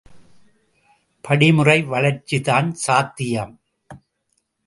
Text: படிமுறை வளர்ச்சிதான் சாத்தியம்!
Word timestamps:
படிமுறை 1.23 1.75
வளர்ச்சிதான் 1.83 2.71
சாத்தியம்! 2.85 3.53